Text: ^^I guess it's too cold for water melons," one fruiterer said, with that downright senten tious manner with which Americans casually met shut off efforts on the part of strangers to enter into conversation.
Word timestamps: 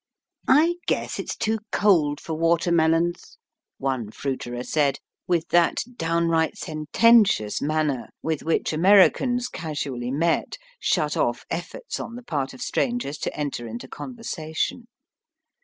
^^I 0.49 0.77
guess 0.87 1.19
it's 1.19 1.35
too 1.37 1.59
cold 1.71 2.19
for 2.19 2.33
water 2.33 2.71
melons," 2.71 3.37
one 3.77 4.09
fruiterer 4.09 4.63
said, 4.63 4.97
with 5.27 5.47
that 5.49 5.83
downright 5.95 6.55
senten 6.55 6.87
tious 7.23 7.61
manner 7.61 8.09
with 8.23 8.41
which 8.41 8.73
Americans 8.73 9.47
casually 9.47 10.09
met 10.09 10.57
shut 10.79 11.15
off 11.15 11.45
efforts 11.51 11.99
on 11.99 12.15
the 12.15 12.23
part 12.23 12.51
of 12.55 12.63
strangers 12.63 13.19
to 13.19 13.37
enter 13.37 13.67
into 13.67 13.87
conversation. 13.87 14.87